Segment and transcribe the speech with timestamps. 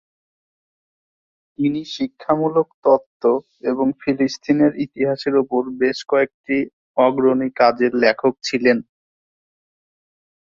[1.59, 3.23] তিনি শিক্ষামূলক তত্ত্ব
[3.63, 6.57] এবং ফিলিস্তিনের ইতিহাসের উপর বেশ কয়েকটি
[6.97, 8.77] অগ্রণী কাজের লেখক ছিলেন।